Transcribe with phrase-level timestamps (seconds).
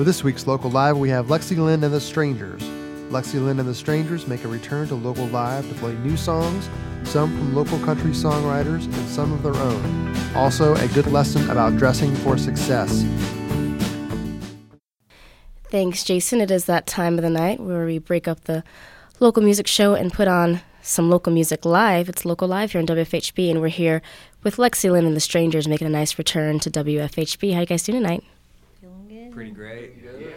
[0.00, 2.62] For this week's Local Live, we have Lexi Lynn and the Strangers.
[3.10, 6.70] Lexi Lynn and the Strangers make a return to Local Live to play new songs,
[7.04, 10.16] some from local country songwriters and some of their own.
[10.34, 13.04] Also, a good lesson about dressing for success.
[15.64, 16.40] Thanks, Jason.
[16.40, 18.64] It is that time of the night where we break up the
[19.18, 22.08] local music show and put on some local music live.
[22.08, 24.00] It's local live here on WFHB, and we're here
[24.44, 27.52] with Lexi Lynn and the Strangers making a nice return to WFHB.
[27.52, 28.24] How you guys doing tonight?
[29.34, 29.94] Feeling good?
[29.94, 30.34] Pretty great.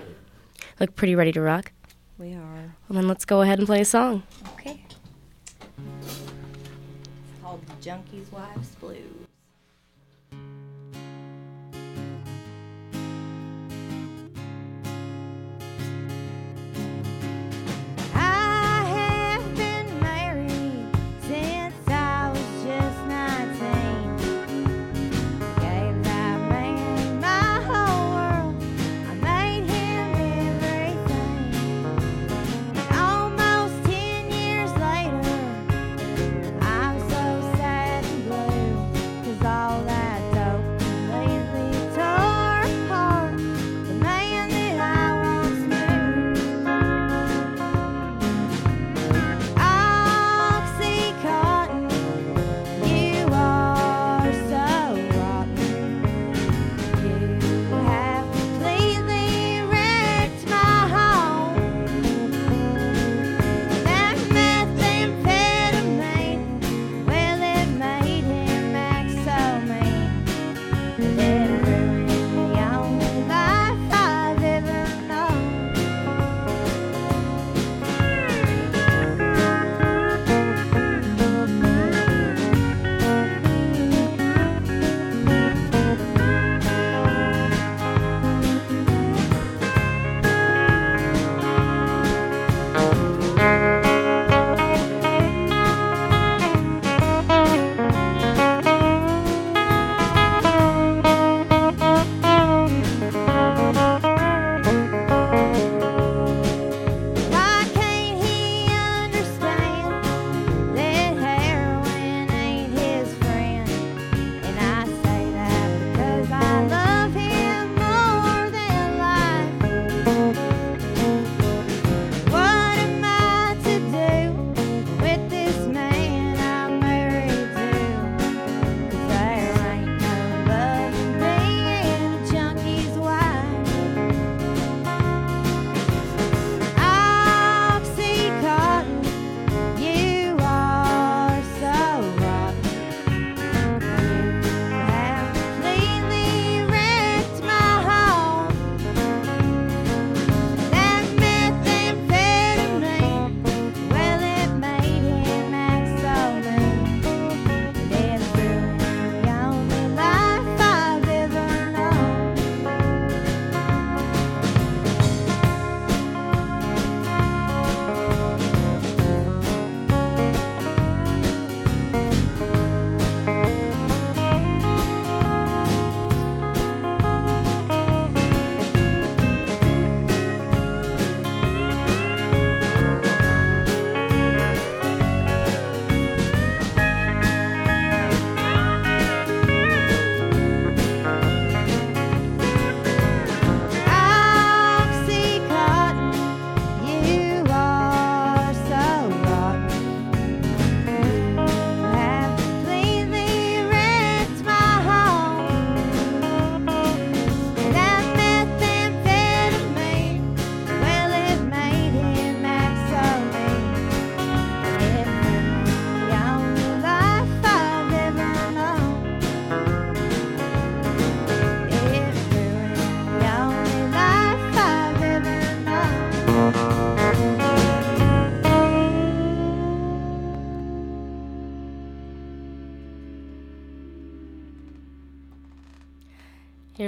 [0.80, 1.72] Look pretty ready to rock.
[2.18, 2.76] We are.
[2.88, 4.24] Well, then let's go ahead and play a song.
[4.54, 4.84] Okay.
[6.02, 6.22] It's
[7.42, 8.98] called Junkie's Wife's Blues.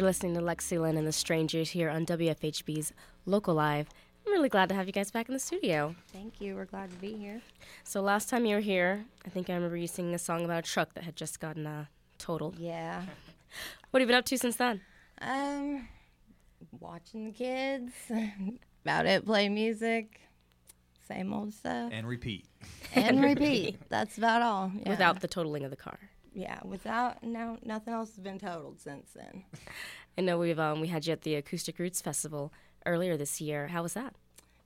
[0.05, 2.93] Listening to Lexi Lynn and the Strangers here on WFHB's
[3.25, 3.89] Local Live.
[4.25, 5.95] I'm really glad to have you guys back in the studio.
[6.13, 6.55] Thank you.
[6.55, 7.41] We're glad to be here.
[7.83, 10.59] So last time you were here, I think I remember you singing a song about
[10.59, 11.85] a truck that had just gotten uh,
[12.17, 12.59] totaled.
[12.59, 13.03] Yeah.
[13.91, 14.81] What have you been up to since then?
[15.21, 15.87] Um,
[16.77, 17.93] watching the kids.
[18.83, 19.25] About it.
[19.25, 20.19] Play music.
[21.07, 21.91] Same old stuff.
[21.93, 22.45] And repeat.
[22.93, 23.77] And repeat.
[23.89, 24.71] That's about all.
[24.75, 24.89] Yeah.
[24.89, 25.97] Without the totaling of the car.
[26.35, 29.43] Yeah, without no nothing else has been totaled since then.
[30.17, 32.51] I know we've um, we had you at the Acoustic Roots Festival
[32.85, 33.67] earlier this year.
[33.67, 34.13] How was that?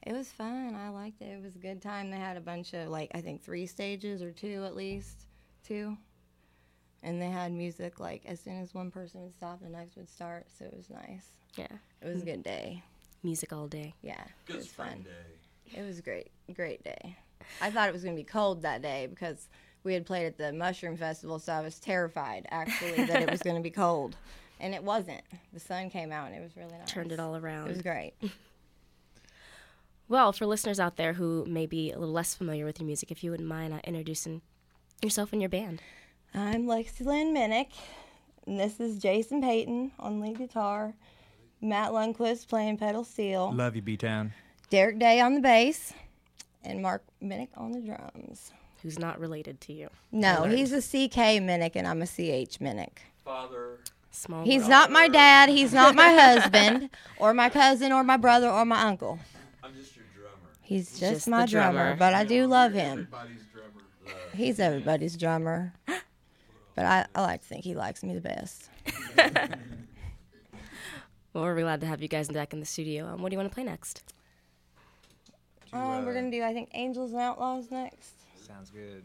[0.05, 0.75] It was fun.
[0.75, 1.25] I liked it.
[1.25, 2.09] It was a good time.
[2.09, 5.27] They had a bunch of like I think three stages or two at least,
[5.63, 5.95] two.
[7.01, 10.09] And they had music like as soon as one person would stop, the next would
[10.09, 10.47] start.
[10.57, 11.25] So it was nice.
[11.55, 11.67] Yeah,
[12.01, 12.83] It was a good day.
[13.23, 13.93] music all day.
[14.01, 15.03] Yeah, it Good was fun.
[15.03, 15.79] day.
[15.79, 17.15] It was great, great day.
[17.61, 19.47] I thought it was gonna be cold that day because
[19.83, 23.41] we had played at the Mushroom Festival, so I was terrified actually that it was
[23.41, 24.15] gonna be cold,
[24.59, 25.21] and it wasn't.
[25.53, 26.89] The sun came out and it was really nice.
[26.91, 27.67] Turned it all around.
[27.67, 28.13] It was great.
[30.07, 33.11] Well, for listeners out there who may be a little less familiar with your music,
[33.11, 34.41] if you wouldn't mind uh, introducing
[35.03, 35.83] yourself and your band.
[36.33, 37.73] I'm Lexi Lynn Minnick,
[38.47, 40.95] and this is Jason Payton on lead guitar,
[41.61, 44.33] Matt Lundquist playing pedal steel, Love you, B Town.
[44.71, 45.93] Darrick Day on the bass,
[46.63, 48.51] and Mark Minnick on the drums.
[48.83, 49.89] Who's not related to you?
[50.11, 52.99] No, he's a CK Minnick, and I'm a CH Minnick.
[53.25, 53.79] Father.
[54.11, 54.43] Small.
[54.43, 54.69] He's world.
[54.71, 56.89] not my dad, he's not my husband,
[57.19, 59.19] or my cousin, or my brother, or my uncle.
[59.63, 60.49] I'm just your drummer.
[60.61, 61.71] He's just, Just my drummer.
[61.73, 63.07] drummer, but I do love him.
[63.11, 64.19] Everybody's drummer.
[64.33, 65.73] He's everybody's drummer.
[66.75, 68.69] But I, I like to think he likes me the best.
[71.33, 73.05] Well, we're glad to have you guys back in the studio.
[73.05, 74.13] Um, what do you want to play next?
[75.71, 78.13] Uh, we're gonna do, I think, Angels and Outlaws next.
[78.49, 79.03] Sounds good.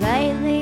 [0.00, 0.59] Lately,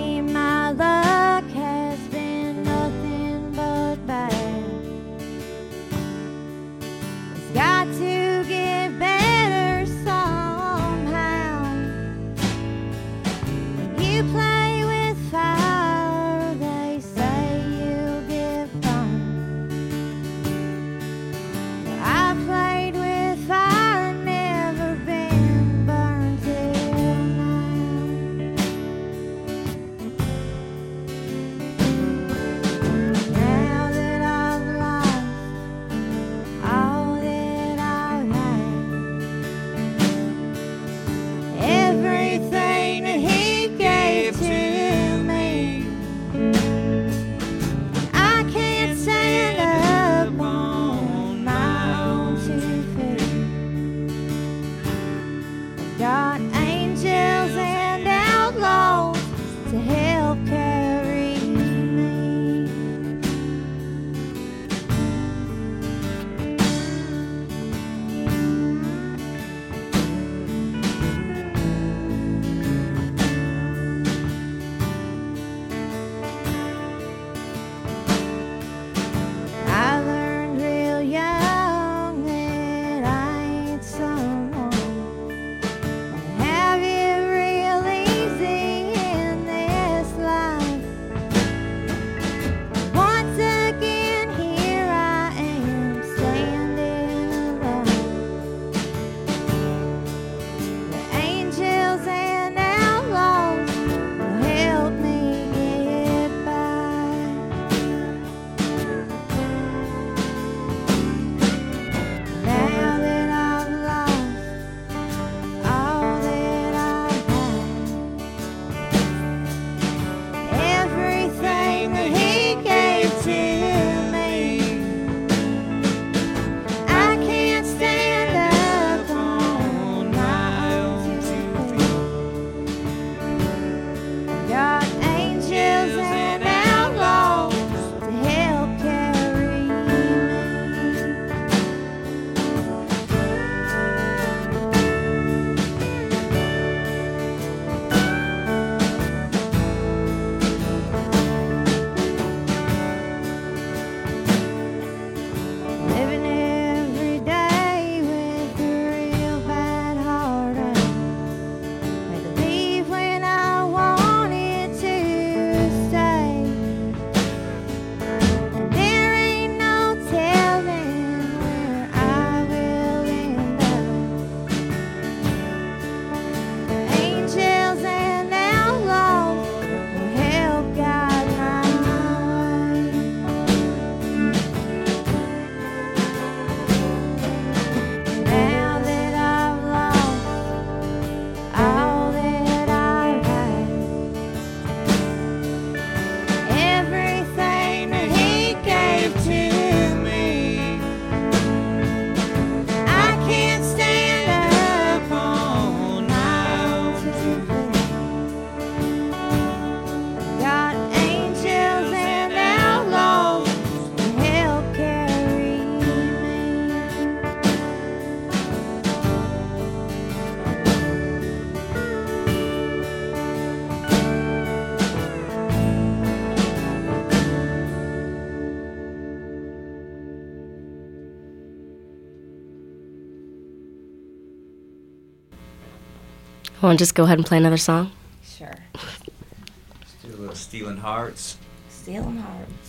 [236.68, 237.90] Want to just go ahead and play another song?
[238.22, 238.54] Sure.
[238.74, 241.38] Let's do a little Stealing Hearts.
[241.70, 242.67] Stealing hearts.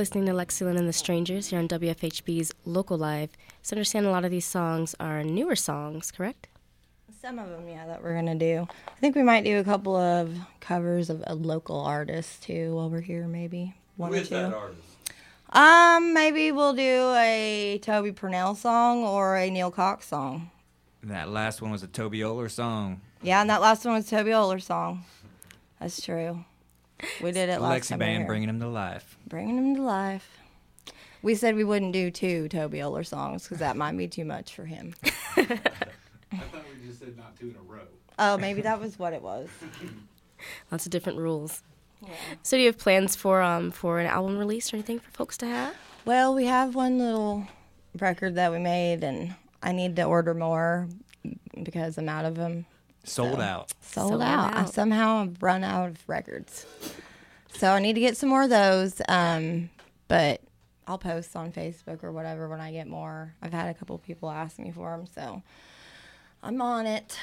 [0.00, 3.32] Listening to Lexi Lynn and the Strangers here on WFHB's Local Live.
[3.60, 6.48] So I understand a lot of these songs are newer songs, correct?
[7.20, 8.66] Some of them, yeah, that we're gonna do.
[8.88, 12.88] I think we might do a couple of covers of a local artist too while
[12.88, 14.36] we're here, maybe one Who or is two.
[14.36, 14.80] that artist?
[15.50, 20.50] Um, maybe we'll do a Tobey Purnell song or a Neil Cox song.
[21.02, 23.02] That last one was a Toby Oler song.
[23.20, 25.04] Yeah, and that last one was Toby Oler song.
[25.78, 26.46] That's true.
[27.22, 27.98] We did it last Lexi time.
[28.00, 29.16] we were Band bringing him to life.
[29.28, 30.38] bringing him to life.
[31.22, 34.54] We said we wouldn't do two Toby Oler songs because that might be too much
[34.54, 34.94] for him.
[35.04, 37.80] I thought we just said not two in a row.
[38.18, 39.48] Oh, maybe that was what it was.
[40.72, 41.62] Lots of different rules.
[42.42, 45.36] So do you have plans for um for an album release or anything for folks
[45.38, 45.74] to have?
[46.06, 47.46] Well, we have one little
[47.98, 50.88] record that we made, and I need to order more
[51.62, 52.64] because I'm out of them.
[53.04, 53.40] Sold So.
[53.40, 53.72] out.
[53.80, 54.54] Sold, Sold out.
[54.54, 56.66] I somehow have run out of records.
[57.54, 59.00] So I need to get some more of those.
[59.08, 59.70] Um,
[60.08, 60.40] but
[60.86, 63.34] I'll post on Facebook or whatever when I get more.
[63.42, 65.42] I've had a couple people ask me for them, so
[66.42, 67.16] I'm on it.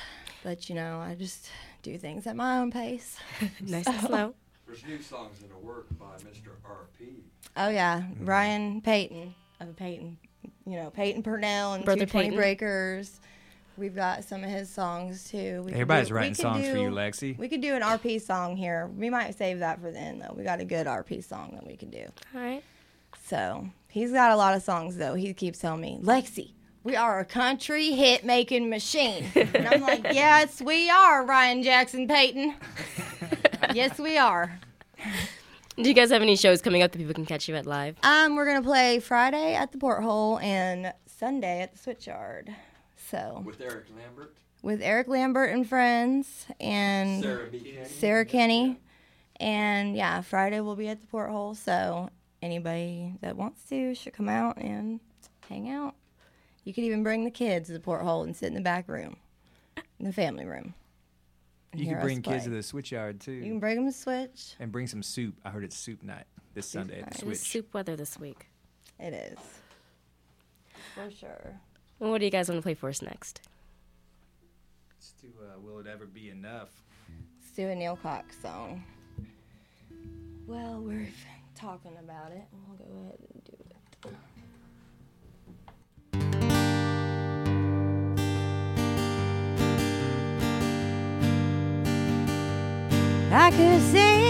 [0.43, 1.50] But you know, I just
[1.84, 3.17] do things at my own pace.
[3.62, 4.34] nice and slow.
[4.65, 6.50] There's new songs in the work by Mr.
[6.65, 7.07] RP.
[7.55, 10.17] Oh yeah, Ryan Payton of Payton,
[10.65, 12.38] you know Peyton Purnell and Brother 220 Peyton.
[12.38, 13.19] Breakers.
[13.77, 15.62] We've got some of his songs too.
[15.65, 17.38] We Everybody's do- writing could songs for you, Lexi.
[17.38, 18.88] We could do an RP song here.
[18.98, 20.34] We might save that for the end though.
[20.36, 22.05] We got a good RP song that we could do.
[22.36, 22.63] All right.
[23.25, 25.13] So he's got a lot of songs though.
[25.13, 26.51] He keeps telling me, Lexi,
[26.84, 29.25] we are a country hit making machine.
[29.36, 32.55] and I'm like, yes, we are, Ryan Jackson Payton.
[33.74, 34.60] yes, we are.
[35.75, 37.98] Do you guys have any shows coming up that people can catch you at live?
[38.01, 42.55] Um, we're gonna play Friday at the Porthole and Sunday at the Switchyard.
[43.10, 47.60] So With Eric Lambert, with Eric Lambert and friends and Sarah B.
[47.60, 47.86] Kenny.
[47.88, 48.80] Sarah Kenny.
[49.40, 51.56] And yeah, Friday we'll be at the porthole.
[51.56, 52.10] So
[52.42, 55.00] anybody that wants to should come out and
[55.48, 55.96] hang out.
[56.64, 59.16] You could even bring the kids to the porthole and sit in the back room,
[60.00, 60.74] in the family room.
[61.74, 62.58] You hear can bring kids to play.
[62.60, 64.56] the switchyard too, You can bring them to Switch.
[64.60, 65.36] and bring some soup.
[65.46, 68.48] I heard it's soup night this Sunday at the It is soup weather this week.
[69.00, 69.38] It is.
[70.96, 71.60] For sure.
[71.99, 73.41] Well, what do you guys want to play for us next?
[74.89, 76.69] Let's do, uh, Will it ever be enough?
[77.39, 78.83] Let's do a Neil Cox song.
[80.45, 81.07] Well, we're
[81.55, 82.43] talking about it.
[82.51, 83.75] We'll go ahead and do it.
[93.29, 94.27] I could see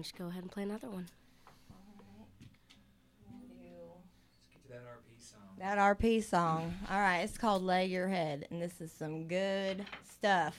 [0.00, 1.06] Why don't go ahead and play another one?
[4.70, 5.40] That RP song.
[5.58, 6.74] That RP song.
[6.90, 10.56] All right, it's called Lay Your Head, and this is some good stuff.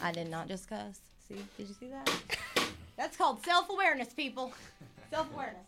[0.00, 1.00] I did not just cuss.
[1.28, 2.10] See, did you see that?
[2.96, 4.54] That's called self awareness, people.
[5.10, 5.66] Self awareness.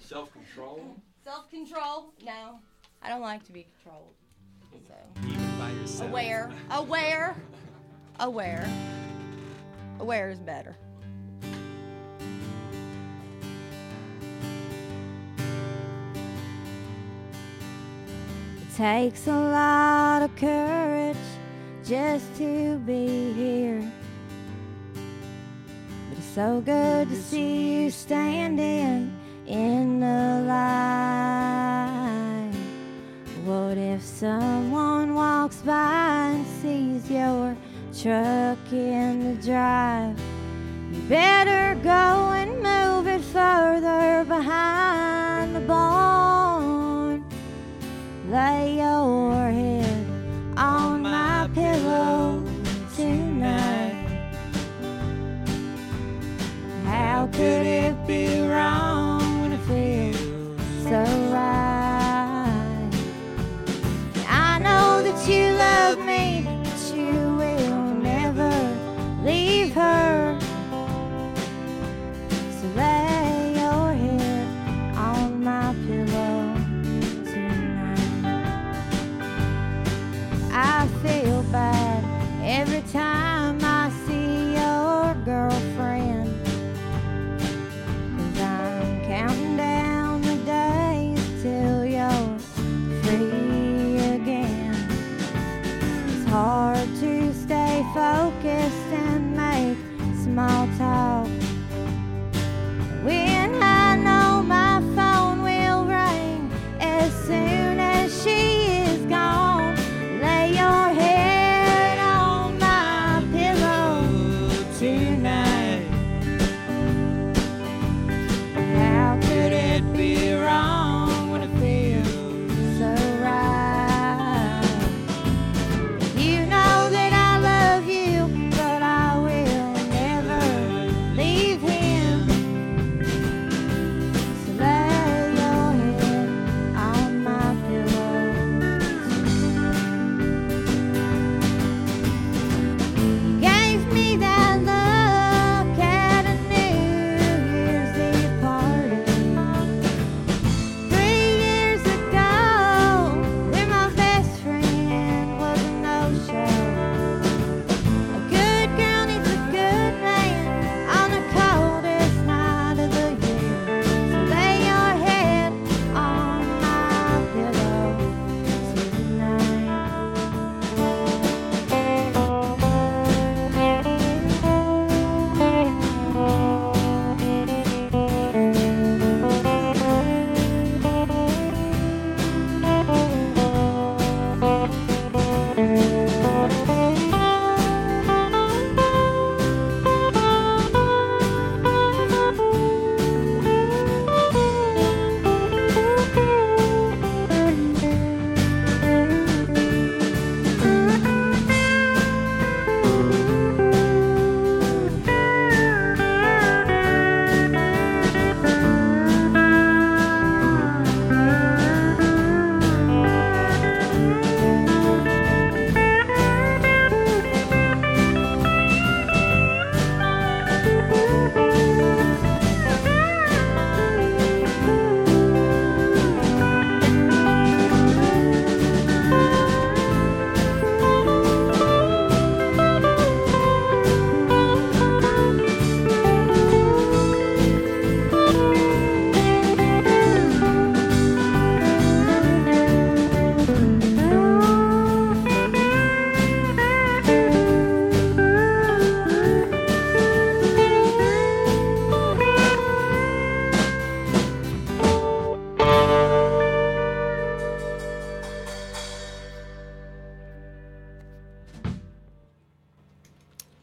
[0.00, 0.96] Self-control.
[1.22, 2.12] Self control.
[2.24, 2.58] No,
[3.04, 4.14] I don't like to be controlled.
[4.88, 6.10] So, Even by yourself.
[6.10, 7.36] aware, aware,
[8.18, 8.68] aware.
[10.00, 10.74] Aware is better.
[18.82, 21.16] Takes a lot of courage
[21.84, 23.80] just to be here.
[24.92, 29.16] But it's so good to see you standing
[29.46, 31.70] in the light.
[33.44, 37.56] What if someone walks by and sees your
[37.96, 40.18] truck in the drive?
[40.90, 46.02] You better go and move it further behind the barn.
[48.32, 48.71] Lay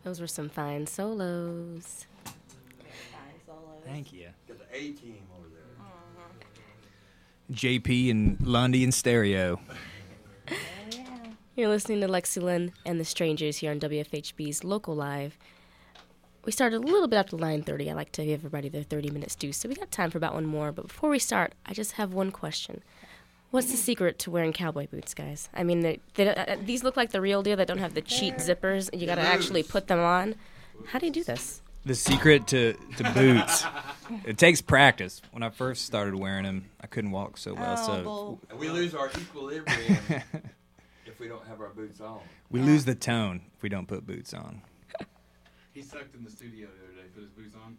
[0.09, 2.07] Those were some fine solos.
[3.85, 4.29] Thank you.
[4.47, 5.61] Got the A team over there.
[7.55, 9.59] JP and Lundy and Stereo.
[11.55, 15.37] You're listening to Lexi Lynn and the Strangers here on WFHB's Local Live.
[16.43, 17.91] we started a little bit after 9.30.
[17.91, 20.33] I like to give everybody their 30 minutes due, so we got time for about
[20.33, 20.71] one more.
[20.71, 22.81] But before we start, I just have one question.
[23.51, 25.49] What's the secret to wearing cowboy boots, guys?
[25.55, 27.57] I mean, they, they, uh, these look like the real deal.
[27.57, 28.89] They don't have the cheat zippers.
[28.97, 30.35] You got to actually put them on.
[30.87, 31.61] How do you do this?
[31.85, 33.65] The secret to, to boots,
[34.25, 35.21] it takes practice.
[35.31, 37.75] When I first started wearing them, I couldn't walk so well.
[37.79, 38.39] Oh, so bull.
[38.57, 39.97] We lose our equilibrium
[41.05, 42.19] if we don't have our boots on.
[42.51, 44.61] we lose the tone if we don't put boots on.
[45.73, 47.77] He sucked in the studio the other day, put his boots on.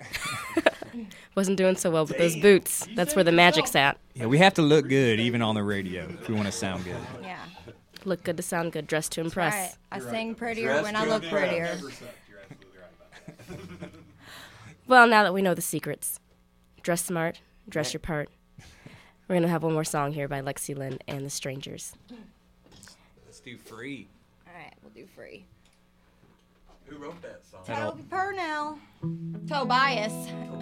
[0.00, 1.06] Right on.
[1.34, 2.86] Wasn't doing so well with those boots.
[2.96, 3.98] That's where the magic's at.
[4.14, 6.84] Yeah, we have to look good even on the radio if we want to sound
[6.84, 6.96] good.
[7.22, 7.38] Yeah.
[8.04, 9.54] Look good to sound good, dress to impress.
[9.54, 9.74] All right.
[9.92, 10.38] I You're sing though.
[10.38, 11.10] prettier Dress when I good.
[11.10, 11.78] look Yeah, prettier.
[11.80, 11.90] You're
[13.50, 13.90] right.
[14.86, 16.18] Well, now that we know the secrets,
[16.82, 18.28] dress smart, dress your part.
[19.28, 21.92] We're gonna have one more song here by Lexi Lynn and the Strangers.
[23.26, 24.08] Let's do free.
[24.48, 25.44] All right, we'll do free.
[26.90, 27.60] Who wrote that song?
[27.64, 28.78] Tobey Purnell.
[29.48, 30.12] Tobias,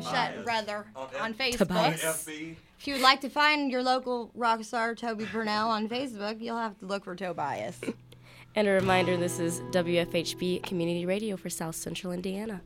[0.05, 0.47] shut Tobias.
[0.47, 1.59] rather, On F- on Facebook.
[1.59, 2.29] Tobias.
[2.29, 6.59] If you would like to find your local rock star Tobey Purnell on Facebook, you'll
[6.59, 7.81] have to look for Tobias.
[8.55, 12.63] And a reminder this is WFHB Community Radio for South Central Indiana.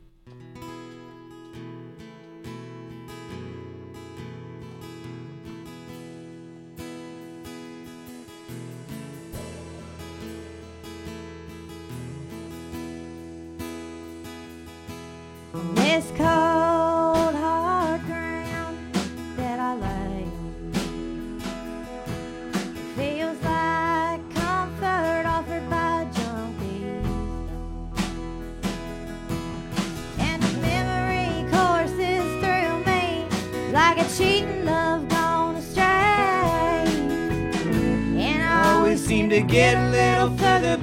[39.33, 40.82] To get a little further,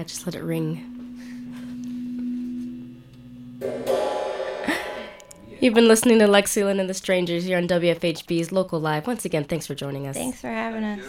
[0.00, 0.80] Yeah, just let it ring.
[5.60, 9.06] You've been listening to Lexi Len and the Strangers here on WFHB's Local Live.
[9.06, 10.16] Once again, thanks for joining us.
[10.16, 11.04] Thanks for having us.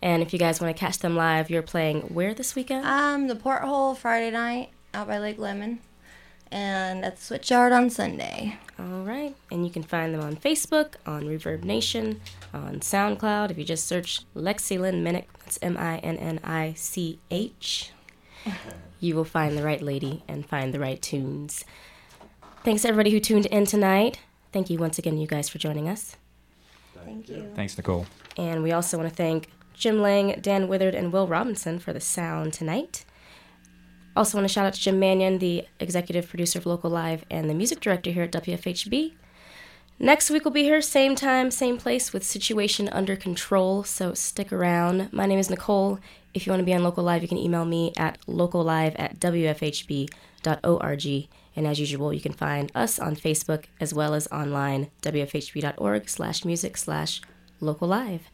[0.00, 2.86] And if you guys want to catch them live, you're playing where this weekend?
[2.86, 5.80] Um, the Porthole Friday night out by Lake Lemon,
[6.50, 8.56] and at the Switchyard on Sunday.
[8.78, 9.36] All right.
[9.50, 12.22] And you can find them on Facebook, on Reverb Nation,
[12.54, 13.50] on SoundCloud.
[13.50, 17.90] If you just search Lexi Len Minnich, that's M I N N I C H,
[19.00, 21.64] you will find the right lady and find the right tunes.
[22.64, 24.20] Thanks everybody who tuned in tonight.
[24.52, 26.16] Thank you once again, you guys, for joining us.
[27.04, 27.50] Thank you.
[27.54, 28.06] Thanks, Nicole.
[28.36, 32.00] And we also want to thank Jim Lang, Dan Withered, and Will Robinson for the
[32.00, 33.04] sound tonight.
[34.16, 37.50] Also, want to shout out to Jim Mannion, the executive producer of Local Live and
[37.50, 39.12] the music director here at WFHB.
[39.98, 44.52] Next week we'll be here, same time, same place, with Situation Under Control, so stick
[44.52, 45.12] around.
[45.12, 46.00] My name is Nicole.
[46.36, 49.18] If you want to be on Local Live, you can email me at locallive at
[49.18, 50.06] wfhb.org.
[51.56, 56.44] And as usual, you can find us on Facebook as well as online, wfhb.org slash
[56.44, 57.22] music slash
[57.58, 58.28] local live.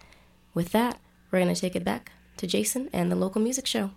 [0.53, 0.99] With that,
[1.31, 3.93] we're going to take it back to Jason and the local music show.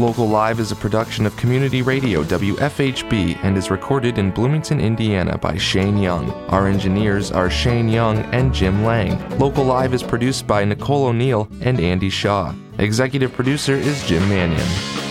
[0.00, 5.36] Local Live is a production of Community Radio WFHB and is recorded in Bloomington, Indiana
[5.36, 6.30] by Shane Young.
[6.48, 9.38] Our engineers are Shane Young and Jim Lang.
[9.38, 12.54] Local Live is produced by Nicole O'Neill and Andy Shaw.
[12.78, 15.09] Executive producer is Jim Mannion.